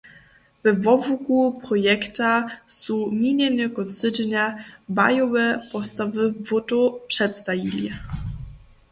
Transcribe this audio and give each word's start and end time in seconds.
We 0.63 0.71
wobłuku 0.83 1.59
projekta 1.67 2.31
su 2.79 2.95
minjeny 3.21 3.65
kónc 3.75 3.91
tydźenja 4.01 4.45
bajowe 4.95 5.45
postawy 5.71 6.23
Błótow 6.45 6.89
předstajili. 7.11 7.89